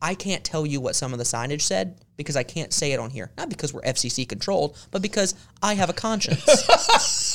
[0.00, 2.98] I can't tell you what some of the signage said because I can't say it
[3.00, 3.30] on here.
[3.36, 6.44] Not because we're FCC controlled, but because I have a conscience.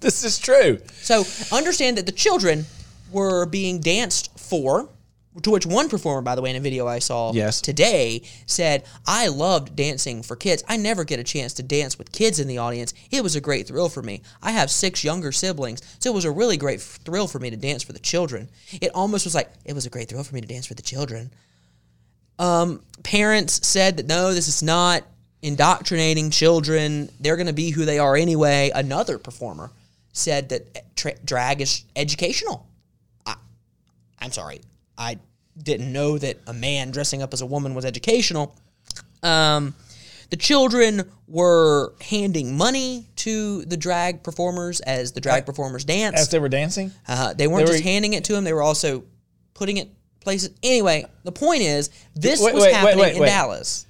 [0.00, 0.78] This is true.
[1.00, 1.22] so
[1.54, 2.66] understand that the children
[3.12, 4.88] were being danced for.
[5.44, 7.60] To which one performer, by the way, in a video I saw Yes.
[7.60, 10.64] today, said, I loved dancing for kids.
[10.68, 12.94] I never get a chance to dance with kids in the audience.
[13.12, 14.22] It was a great thrill for me.
[14.42, 17.56] I have six younger siblings, so it was a really great thrill for me to
[17.56, 18.48] dance for the children.
[18.80, 20.82] It almost was like, it was a great thrill for me to dance for the
[20.82, 21.30] children.
[22.40, 25.04] Um, parents said that no, this is not
[25.42, 27.10] indoctrinating children.
[27.20, 28.70] They're going to be who they are anyway.
[28.74, 29.70] Another performer
[30.12, 32.66] said that tra- drag is educational.
[33.26, 33.34] I,
[34.18, 34.62] I'm sorry,
[34.96, 35.18] I
[35.62, 38.56] didn't know that a man dressing up as a woman was educational.
[39.22, 39.74] Um,
[40.30, 46.18] the children were handing money to the drag performers as the drag performers danced.
[46.18, 48.52] As they were dancing, Uh, they weren't They just were- handing it to them; they
[48.54, 49.04] were also
[49.54, 50.50] putting it places.
[50.62, 53.22] Anyway, the point is, this Wait, was wait, happening wait, in.
[53.22, 53.86] Dallas.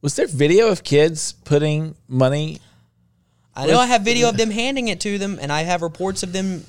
[0.00, 2.60] was there video of kids putting money?
[3.54, 6.22] I know I have video of them handing it to them, and I have reports
[6.22, 6.64] of them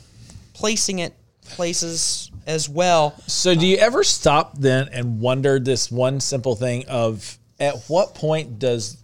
[0.53, 1.13] placing it
[1.45, 3.15] places as well.
[3.27, 8.15] So do you ever stop then and wonder this one simple thing of at what
[8.15, 8.97] point does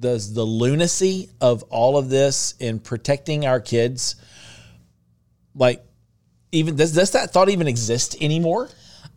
[0.00, 4.16] does the lunacy of all of this in protecting our kids
[5.54, 5.84] like
[6.50, 8.68] even does, does that thought even exist anymore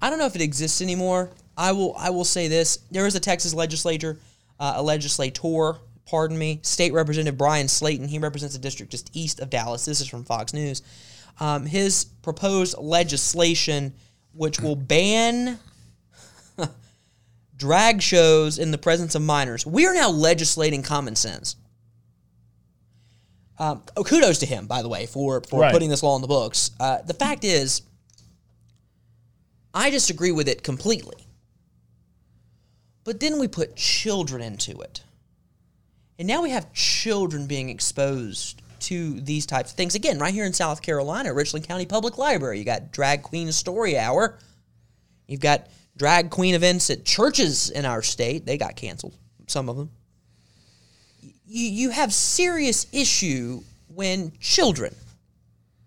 [0.05, 1.31] I don't know if it exists anymore.
[1.57, 4.19] I will I will say this: there is a Texas legislature,
[4.59, 8.07] uh, a legislator, pardon me, State Representative Bryan Slaton.
[8.07, 9.83] He represents a district just east of Dallas.
[9.83, 10.83] This is from Fox News.
[11.39, 13.95] Um, his proposed legislation,
[14.33, 15.57] which will ban
[17.57, 19.65] drag shows in the presence of minors.
[19.65, 21.55] We are now legislating common sense.
[23.57, 25.73] Um, oh, kudos to him, by the way, for for Right.
[25.73, 26.69] putting this law in the books.
[26.79, 27.81] Uh, the fact is.
[29.75, 31.27] I disagree with it completely.
[33.03, 35.03] But then we put children into it.
[36.17, 39.93] And now we have children being exposed to these types of things.
[39.93, 43.97] Again, right here in South Carolina, Richland County Public Library, you got Drag Queen Story
[43.97, 44.39] Hour.
[45.27, 48.45] You've got drag queen events at churches in our state.
[48.45, 49.15] They got canceled,
[49.47, 49.89] some of them.
[51.21, 54.95] You, you have serious issue when children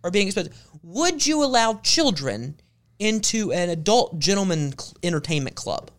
[0.05, 0.53] are being exposed.
[0.83, 2.59] Would you allow children
[2.99, 5.91] into an adult gentleman cl- entertainment club?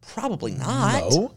[0.00, 1.10] Probably not.
[1.10, 1.34] no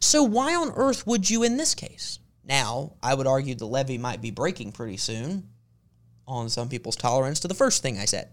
[0.00, 2.18] So why on earth would you in this case?
[2.44, 5.48] Now, I would argue the levee might be breaking pretty soon
[6.26, 8.28] on some people's tolerance to the first thing I said.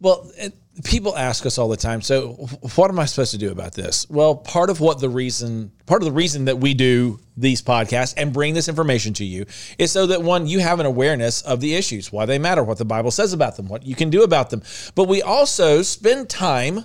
[0.00, 0.54] Well, it,
[0.84, 2.02] people ask us all the time.
[2.02, 2.32] So,
[2.76, 4.08] what am I supposed to do about this?
[4.10, 8.14] Well, part of what the reason, part of the reason that we do these podcasts
[8.16, 9.46] and bring this information to you
[9.78, 12.78] is so that one, you have an awareness of the issues, why they matter, what
[12.78, 14.62] the Bible says about them, what you can do about them.
[14.94, 16.84] But we also spend time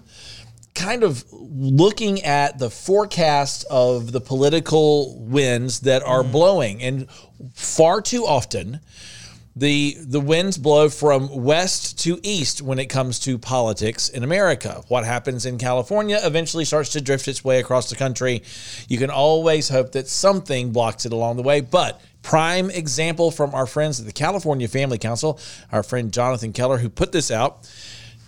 [0.74, 6.32] kind of looking at the forecast of the political winds that are mm-hmm.
[6.32, 7.08] blowing and
[7.54, 8.80] far too often
[9.56, 14.82] the the winds blow from west to east when it comes to politics in America.
[14.88, 18.44] What happens in California eventually starts to drift its way across the country.
[18.88, 23.54] You can always hope that something blocks it along the way, but prime example from
[23.54, 25.40] our friends at the California Family Council,
[25.72, 27.70] our friend Jonathan Keller who put this out.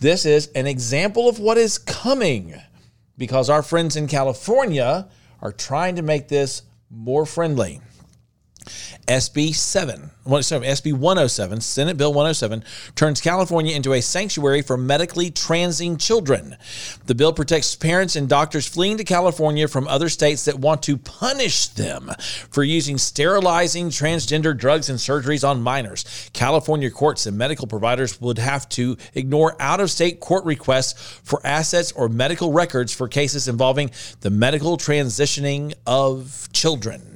[0.01, 2.55] This is an example of what is coming
[3.17, 5.07] because our friends in California
[5.41, 7.79] are trying to make this more friendly.
[9.07, 12.63] SB 7, well, sorry, SB 107, Senate Bill 107,
[12.95, 16.55] turns California into a sanctuary for medically transing children.
[17.05, 20.97] The bill protects parents and doctors fleeing to California from other states that want to
[20.97, 22.11] punish them
[22.49, 26.29] for using sterilizing transgender drugs and surgeries on minors.
[26.31, 31.45] California courts and medical providers would have to ignore out of state court requests for
[31.45, 37.12] assets or medical records for cases involving the medical transitioning of children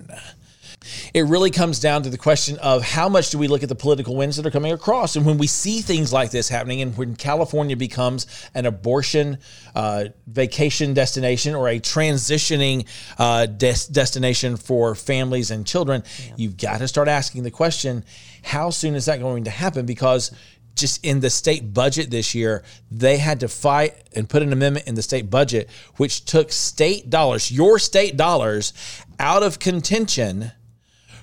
[1.14, 3.76] it really comes down to the question of how much do we look at the
[3.76, 5.16] political winds that are coming across.
[5.16, 9.38] And when we see things like this happening, and when California becomes an abortion
[9.76, 16.04] uh, vacation destination or a transitioning uh, des- destination for families and children,
[16.36, 18.04] you've got to start asking the question
[18.44, 19.86] how soon is that going to happen?
[19.86, 20.32] Because
[20.78, 24.88] just in the state budget this year, they had to fight and put an amendment
[24.88, 28.74] in the state budget, which took state dollars, your state dollars,
[29.20, 30.52] out of contention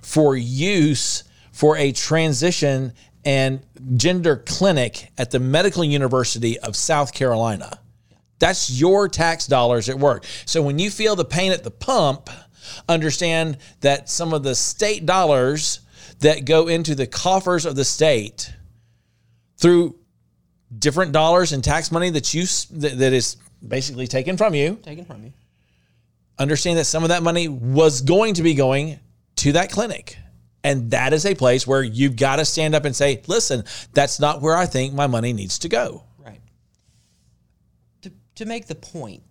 [0.05, 2.93] for use for a transition
[3.25, 3.65] and
[3.97, 7.81] gender clinic at the Medical University of South Carolina.
[8.39, 10.27] That's your tax dollars at work.
[10.45, 12.29] So when you feel the pain at the pump,
[12.89, 15.81] understand that some of the state dollars
[16.21, 18.53] that go into the coffers of the state
[19.57, 19.97] through
[20.79, 23.37] different dollars and tax money that you that, that is
[23.67, 25.33] basically taken from you Taken from you.
[26.39, 28.99] understand that some of that money was going to be going
[29.37, 30.19] to that clinic.
[30.63, 34.19] And that is a place where you've got to stand up and say, listen, that's
[34.19, 36.05] not where I think my money needs to go.
[36.19, 36.41] Right.
[38.03, 39.23] To, to make the point,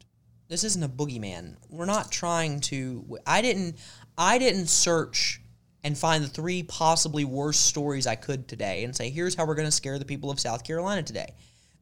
[0.48, 1.56] this isn't a boogeyman.
[1.70, 3.18] We're not trying to.
[3.26, 3.78] I didn't.
[4.16, 5.42] I didn't search
[5.84, 9.56] and find the three possibly worst stories I could today and say, here's how we're
[9.56, 11.34] going to scare the people of South Carolina today.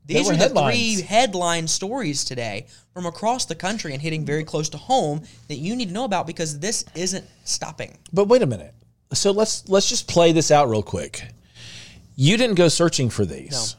[0.05, 0.75] These are the headlines.
[0.75, 5.55] three headline stories today from across the country and hitting very close to home that
[5.55, 7.97] you need to know about because this isn't stopping.
[8.11, 8.73] But wait a minute.
[9.13, 11.23] So let's let's just play this out real quick.
[12.15, 13.75] You didn't go searching for these.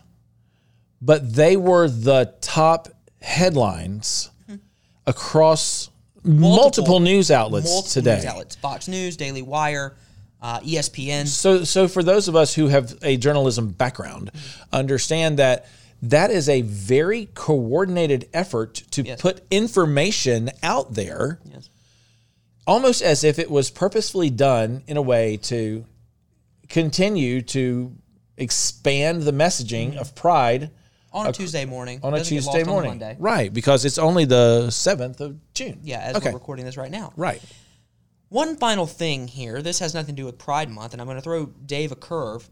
[1.01, 2.89] But they were the top
[3.21, 4.31] headlines
[5.07, 5.91] across
[6.23, 8.17] multiple, news outlets Multiple today.
[8.17, 9.97] news outlets: Fox News, Daily Wire,
[10.41, 11.27] uh, ESPN.
[11.27, 14.31] So, so for those of us who have a journalism background,
[14.73, 15.67] understand that
[16.03, 19.21] that is a very coordinated effort to Yes.
[19.21, 21.71] put information out there, Yes.
[22.67, 25.85] almost as if it was purposefully done in a way to
[26.69, 27.95] continue to
[28.37, 30.71] expand the messaging of pride
[31.13, 32.01] on a Tuesday morning.
[32.03, 32.91] on a Tuesday on morning.
[32.93, 33.17] Monday.
[33.19, 33.53] right?
[33.53, 35.79] Because it's only the seventh of June.
[35.85, 36.31] Yeah, as Okay.
[36.31, 37.13] we're recording this right now.
[37.17, 37.43] Right.
[38.31, 39.61] One final thing here.
[39.61, 41.97] This has nothing to do with Pride Month, and I'm going to throw Dave a
[41.97, 42.49] curve.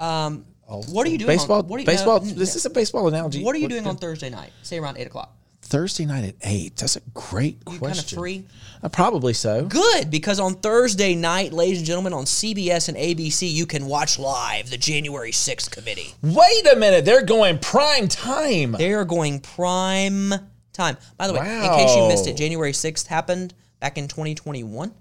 [0.00, 0.46] Um,
[0.80, 1.30] what are you doing?
[1.30, 1.62] on- Baseball.
[1.62, 2.16] what are you- baseball.
[2.16, 3.42] uh, this is a baseball analogy.
[3.42, 4.52] What are you doing on Thursday night?
[4.62, 5.34] Say around eight o'clock.
[5.64, 6.76] Thursday night at eight?
[6.76, 7.80] That's a great question.
[7.88, 8.44] Kind of free.
[8.82, 9.64] Uh, probably so.
[9.64, 14.18] Good, because on Thursday night, ladies and gentlemen, on CBS and ABC, you can watch
[14.18, 16.14] live the January 6th committee.
[16.20, 17.04] Wait a minute.
[17.06, 18.72] They're going prime time.
[18.72, 20.34] They are going prime
[20.74, 20.96] time.
[21.16, 24.92] By the way, in case you missed it, January 6th happened back in 2021,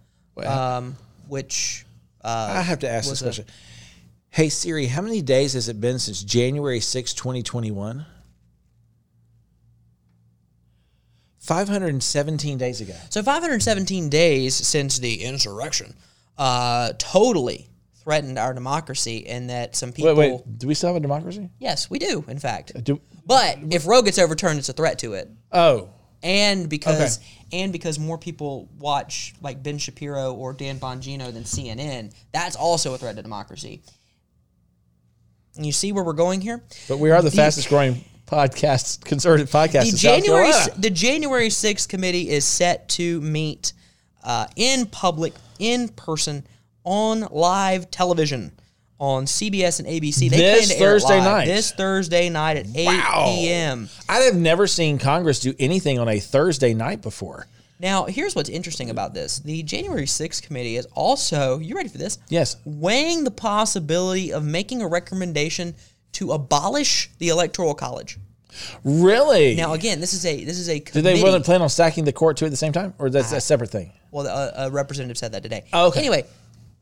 [0.46, 0.96] um,
[1.28, 1.86] which
[2.24, 3.46] uh, I have to ask this a- question.
[4.34, 8.06] Hey Siri, how many days has it been since January 6, 2021?
[11.39, 12.94] 517 days ago.
[13.10, 15.94] So 517 days since the insurrection
[16.38, 20.15] uh, totally threatened our democracy, in that some people.
[20.15, 20.58] Wait, wait.
[20.58, 21.50] Do we still have a democracy?
[21.60, 22.72] Yes, we do, in fact.
[22.86, 25.30] Do, But if Roe gets overturned, it's a threat to it.
[25.52, 25.89] oh,
[26.24, 27.20] and because
[27.52, 32.94] and because more people watch like Ben Shapiro or Dan Bongino than CNN, that's also
[32.94, 33.82] a threat to democracy.
[35.56, 36.62] And you see where we're going here?
[36.88, 41.90] but we are the, fastest growing podcast, conservative podcast The in January the January 6th
[41.90, 43.74] committee is set to meet
[44.24, 46.46] uh, in public, in person,
[46.84, 48.52] on live television
[49.02, 50.30] on CBS and ABC.
[50.30, 51.46] They This to Thursday night.
[51.46, 53.90] This Thursday night at 8 p.m.
[54.08, 57.48] I have never seen Congress do anything on a Thursday night before.
[57.82, 59.39] Now, here's what's interesting about this.
[59.39, 62.20] The January 6th committee is also, you ready for this?
[62.30, 62.58] Yes.
[62.63, 65.74] Weighing the possibility of making a recommendation
[66.13, 68.20] to abolish the electoral college.
[68.84, 69.56] Really?
[69.56, 71.17] Now, again, this is a this is a Did committee.
[71.17, 73.32] they want to plan on stacking the court too at the same time, or that's
[73.32, 73.94] a separate thing?
[74.12, 75.63] well, a, a representative said that today.
[75.72, 76.02] Oh, okay.
[76.02, 76.26] Anyway,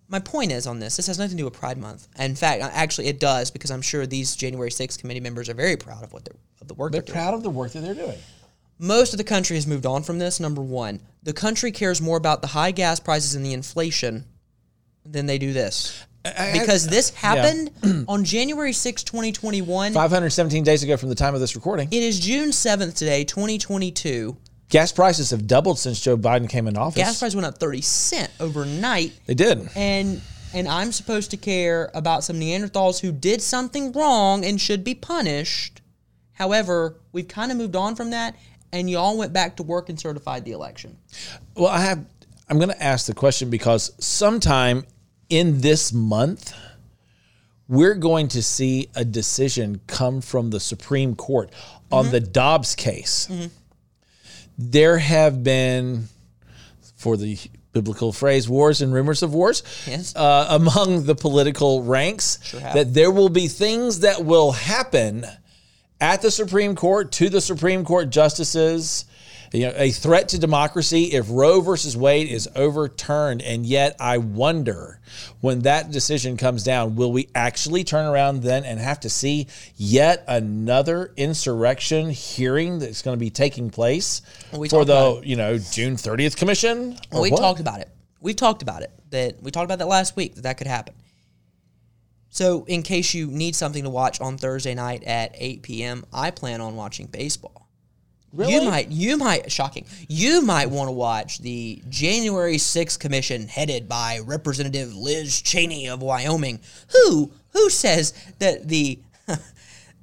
[0.07, 0.97] my point is on this.
[0.97, 2.07] This has nothing to do with Pride Month.
[2.17, 5.53] In fact, uh, actually, it does because I'm sure these January 6th committee members are
[5.53, 7.13] very proud of what they're of the work They're they're, doing.
[7.13, 8.17] proud of the work that they're doing.
[8.81, 10.39] Most of the country has moved on from this.
[10.39, 14.23] Number one, the country cares more about the high gas prices and the inflation
[15.05, 16.05] than they do this.
[16.23, 17.71] Because this happened
[18.07, 19.93] on January 6, 2021.
[19.93, 21.89] 517 days ago from the time of this recording.
[21.91, 24.37] It is June 7th today, 2022.
[24.69, 26.95] Gas prices have doubled since Joe Biden came in office.
[27.01, 29.11] Gas prices went up 30 cent overnight.
[29.25, 29.69] They did.
[29.75, 30.21] And
[30.53, 34.95] and I'm supposed to care about some Neanderthals who did something wrong and should be
[34.95, 35.81] punished.
[36.33, 38.35] However, we've kind of moved on from that
[38.71, 40.97] and y'all went back to work and certified the election.
[41.55, 42.05] Well, I have.
[42.49, 44.84] I'm going to ask the question because sometime
[45.29, 46.53] in this month,
[47.67, 51.51] we're going to see a decision come from the Supreme Court
[51.91, 52.12] on Mm-hmm.
[52.12, 53.29] the Dobbs case.
[54.58, 56.05] There have been,
[56.95, 57.38] for the
[57.71, 60.15] biblical phrase, wars and rumors of wars Yes.
[60.15, 62.39] uh, among the political ranks.
[62.60, 62.73] have.
[62.73, 65.25] that there will be things that will happen
[66.01, 69.05] at the Supreme Court to the Supreme Court justices.
[69.51, 73.41] You know, a threat to democracy if Roe versus Wade is overturned.
[73.41, 74.99] And yet, I wonder
[75.41, 79.47] when that decision comes down, will we actually turn around then and have to see
[79.75, 84.21] yet another insurrection hearing that's going to be taking place
[84.53, 86.95] we for the you know June 30th commission?
[87.12, 87.39] Or we what?
[87.39, 87.89] talked about it.
[88.21, 88.91] We've talked about it.
[89.09, 90.93] That we talked about that last week that that could happen.
[92.29, 96.31] So, in case you need something to watch on Thursday night at 8 p.m., I
[96.31, 97.67] plan on watching baseball.
[98.31, 98.53] Really?
[98.53, 99.85] You might, you might, shocking.
[100.07, 106.01] You might want to watch the January 6th commission headed by Representative Liz Cheney of
[106.01, 106.59] Wyoming,
[106.91, 108.99] who who says that the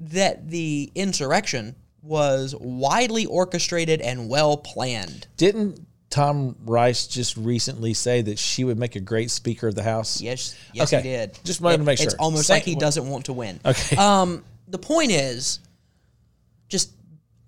[0.01, 5.29] that the insurrection was widely orchestrated and well planned.
[5.37, 9.83] Didn't Tom Rice just recently say that she would make a great Speaker of the
[9.83, 10.21] House?
[10.21, 11.03] Yes, yes, Okay.
[11.03, 11.39] he did.
[11.45, 12.05] Just wanted to make sure.
[12.07, 13.61] It's almost Say- like he doesn't want to win.
[13.65, 13.97] Okay.
[13.99, 15.59] Um, the point is,
[16.69, 16.91] just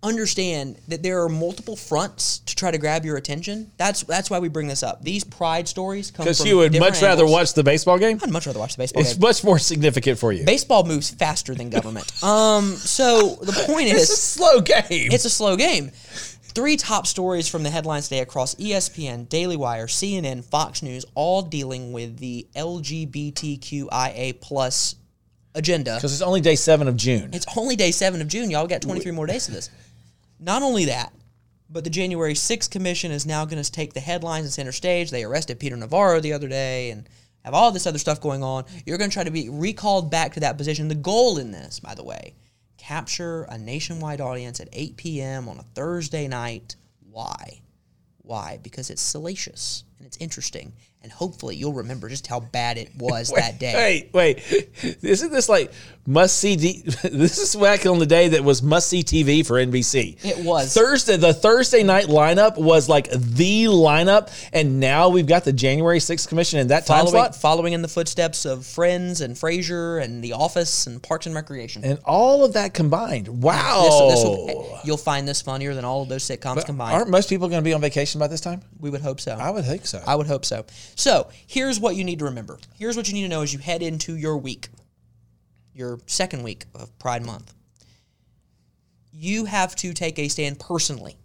[0.01, 3.69] understand that there are multiple fronts to try to grab your attention.
[3.79, 5.03] That's that's why we bring this up.
[5.03, 7.33] These pride stories come Because you would much rather angles.
[7.33, 8.21] watch the baseball game?
[8.23, 9.11] I'd much rather watch the baseball game.
[9.11, 9.29] It's game.
[9.29, 10.45] much more significant for you.
[10.45, 12.23] Baseball moves faster than government.
[12.23, 15.11] um, so the point is, It's a slow game.
[15.13, 15.91] it's a slow game.
[16.55, 21.43] Three top stories from the headlines today across ESPN, Daily Wire, CNN, Fox News, all
[21.43, 24.97] dealing with the LGBTQIA plus
[25.55, 25.97] agenda.
[25.97, 27.31] Because it's only day seven of June.
[27.33, 28.51] It's only day seven of June.
[28.51, 29.71] Y'all got 23 more days of this.
[30.41, 31.13] Not only that,
[31.69, 35.11] but the January 6th commission is now going to take the headlines and center stage.
[35.11, 37.09] They arrested Peter Navarro the other day and
[37.45, 38.65] have all this other stuff going on.
[38.87, 40.89] You're going to try to be recalled back to that position.
[40.89, 42.35] The goal in this, by the way,
[42.89, 45.47] capture a nationwide audience at 8 p.m.
[45.47, 46.75] on a Thursday night.
[47.11, 47.61] Why?
[48.23, 48.59] Why?
[48.63, 50.73] Because it's salacious and it's interesting.
[51.01, 54.09] And hopefully, you'll remember just how bad it was that day.
[54.13, 54.99] Wait, wait.
[55.03, 55.71] Isn't this like
[56.07, 56.57] must see?
[56.57, 60.25] D- this is back on the day that was must see TV for NBC.
[60.25, 60.75] It was.
[60.75, 61.17] Thursday.
[61.17, 66.27] The Thursday night lineup was like the lineup, and now we've got the January 6th
[66.27, 67.37] commission in that time Following, slot.
[67.37, 71.85] following in the footsteps of Friends and Frasier and The Office and Parks and Recreation.
[71.85, 73.29] And all of that combined.
[73.29, 74.09] Wow.
[74.09, 76.95] This- this will- you'll find this funnier than all of those sitcoms combined.
[76.95, 78.63] Aren't most people going to be on vacation by this time?
[78.81, 79.33] we would hope so.
[79.33, 80.03] I would think so.
[80.07, 80.67] I would hope so.
[80.95, 82.59] So here's what you need to remember.
[82.79, 84.69] Here's what you need to know as you head into your week,
[85.75, 87.55] your second week of Pride Month.
[89.13, 91.17] You have to take a stand personally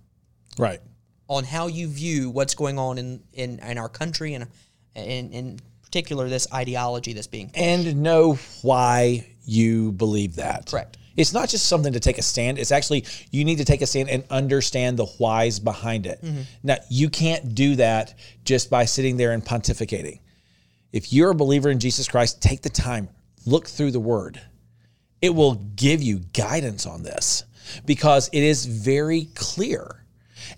[0.57, 0.79] right.
[1.27, 4.47] on how you view what's going on in, in, in our country and
[4.95, 10.65] in, in particular this ideology that's being And know why you believe that.
[10.65, 10.97] Correct.
[11.15, 12.57] It's not just something to take a stand.
[12.57, 16.21] It's actually you need to take a stand and understand the whys behind it.
[16.23, 16.41] Mm-hmm.
[16.63, 20.19] Now, you can't do that just by sitting there and pontificating.
[20.91, 23.09] If you're a believer in Jesus Christ, take the time,
[23.45, 24.41] look through the word.
[25.21, 27.45] It will give you guidance on this
[27.85, 30.03] because it is very clear.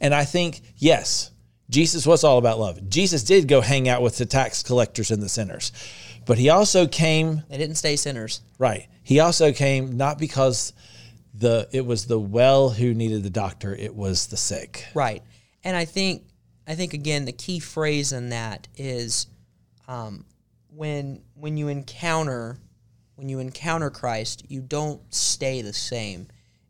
[0.01, 1.31] And I think, yes,
[1.69, 2.89] Jesus was all about love.
[2.89, 5.71] Jesus did go hang out with the tax collectors and the sinners,
[6.25, 8.41] but he also came They didn't stay sinners.
[8.57, 8.87] Right.
[9.05, 10.73] He also came not because
[11.35, 14.87] the it was the well who needed the doctor, it was the sick.
[14.95, 15.21] Right.
[15.63, 16.23] And I think
[16.67, 19.27] I think again the key phrase in that is
[19.87, 20.25] um,
[20.69, 22.57] when when you encounter
[23.13, 26.27] when you encounter Christ, you don't stay the same.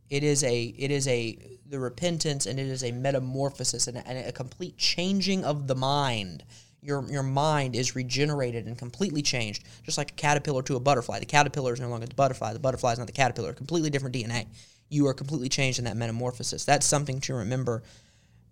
[0.10, 4.06] It is a it is a the repentance and it is a metamorphosis and a,
[4.06, 6.44] and a complete changing of the mind.
[6.86, 11.20] Your, your mind is regenerated and completely changed, just like a caterpillar to a butterfly.
[11.20, 12.54] The caterpillar is no longer the butterfly.
[12.54, 13.54] The butterfly is not the caterpillar.
[13.54, 14.46] Completely different DNA.
[14.90, 16.64] You are completely changed in that metamorphosis.
[16.64, 17.82] That's something to remember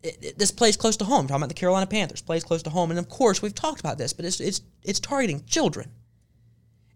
[0.02, 1.22] it, it- this plays close to home.
[1.22, 3.80] I'm talking about the Carolina Panthers plays close to home, and of course we've talked
[3.80, 5.92] about this, but it's it's it's targeting children.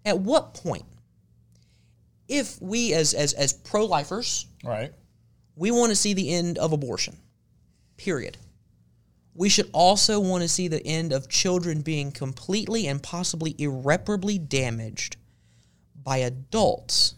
[0.03, 0.85] At what point,
[2.27, 4.91] if we as as as pro lifers, Right.
[5.55, 7.15] we want to see the end of abortion,
[7.95, 8.37] period.
[9.37, 14.39] We should also want to see the end of children being completely and possibly irreparably
[14.39, 15.15] damaged
[15.95, 17.13] by adults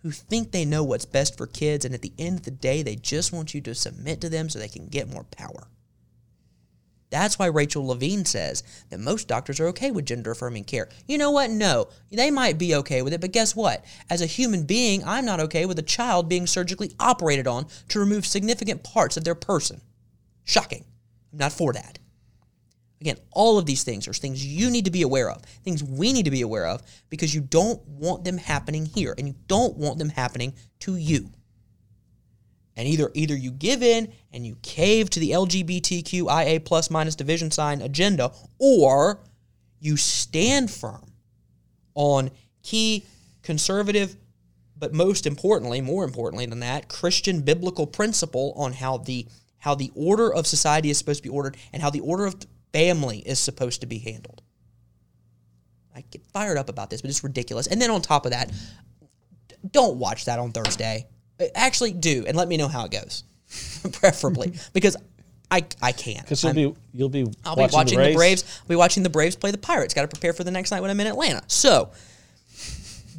[0.00, 2.82] who think they know what's best for kids, and at the end of the day,
[2.82, 5.68] they just want you to submit to them so they can get more power.
[7.10, 10.88] That's why Rachel Levine says that most doctors are okay with gender affirming care.
[11.06, 11.50] You know what?
[11.50, 13.84] No, they might be okay with it, but guess what?
[14.10, 18.00] As a human being, I'm not okay with a child being surgically operated on to
[18.00, 19.82] remove significant parts of their person.
[20.42, 20.86] Shocking.
[21.32, 21.98] I'm not for that.
[23.00, 26.12] Again, all of these things are things you need to be aware of, things we
[26.12, 29.76] need to be aware of, because you don't want them happening here, and you don't
[29.76, 31.30] want them happening to you.
[32.76, 37.50] And either either you give in and you cave to the LGBTQIA plus minus division
[37.50, 39.20] sign agenda, or
[39.80, 41.12] you stand firm
[41.94, 42.30] on
[42.62, 43.04] key
[43.42, 44.16] conservative,
[44.78, 49.26] but most importantly, more importantly than that, Christian biblical principle on how the
[49.62, 52.34] how the order of society is supposed to be ordered and how the order of
[52.72, 54.42] family is supposed to be handled.
[55.94, 57.68] I get fired up about this, but it's ridiculous.
[57.68, 58.50] And then on top of that,
[59.70, 61.06] don't watch that on Thursday.
[61.40, 63.22] Uh, Actually, do and let me know how it goes,
[63.92, 64.96] preferably because
[65.48, 66.22] I I can't.
[66.22, 68.60] Because you'll be you'll be I'll be watching the Braves.
[68.62, 69.94] I'll be watching the Braves play the Pirates.
[69.94, 71.42] Got to prepare for the next night when I'm in Atlanta.
[71.46, 71.92] So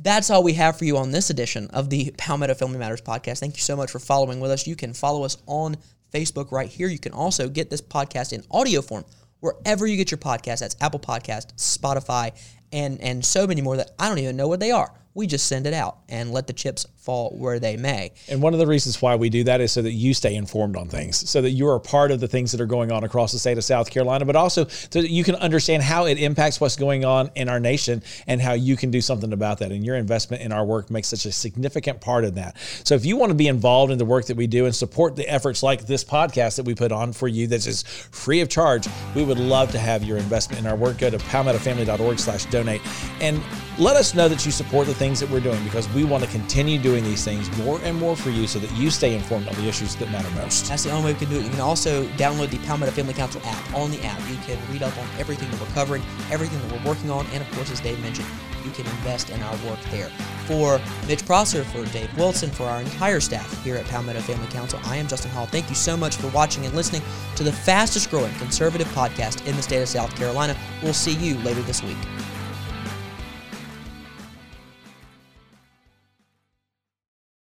[0.02, 3.40] that's all we have for you on this edition of the Palmetto Family Matters podcast.
[3.40, 4.68] Thank you so much for following with us.
[4.68, 5.78] You can follow us on
[6.14, 6.88] Facebook right here.
[6.88, 9.06] You can also get this podcast in audio form
[9.40, 10.60] wherever you get your podcast.
[10.60, 12.32] That's Apple Podcast, Spotify,
[12.74, 14.92] and and so many more that I don't even know what they are.
[15.16, 18.14] We just send it out and let the chips fall where they may.
[18.30, 20.76] And one of the reasons why we do that is so that you stay informed
[20.78, 23.04] on things, so that you are a part of the things that are going on
[23.04, 26.18] across the state of South Carolina, but also so that you can understand how it
[26.18, 29.72] impacts what's going on in our nation and how you can do something about that.
[29.72, 32.58] And your investment in our work makes such a significant part of that.
[32.84, 35.16] So if you want to be involved in the work that we do and support
[35.16, 38.50] the efforts like this podcast that we put on for you that is free of
[38.50, 40.98] charge, we would love to have your investment in our work.
[40.98, 42.82] Go to palmettofamily.org slash donate
[43.22, 43.42] and
[43.80, 46.30] let us know that you support the things that we're doing because we want to
[46.30, 49.56] continue doing these things more and more for you so that you stay informed on
[49.56, 50.68] the issues that matter most.
[50.68, 51.44] That's the only way we can do it.
[51.44, 53.74] You can also download the Palmetto Family Council app.
[53.74, 56.88] On the app, you can read up on everything that we're covering, everything that we're
[56.88, 58.28] working on, and of course, as Dave mentioned,
[58.64, 60.10] you can invest in our work there.
[60.46, 64.80] For Mitch Prosser, for Dave Wilson, for our entire staff here at Palmetto Family Council,
[64.86, 65.48] I am Justin Hall.
[65.48, 67.02] Thank you so much for watching and listening
[67.38, 70.56] to the fastest growing conservative podcast in the state of South Carolina.
[70.82, 71.98] We'll see you later this week.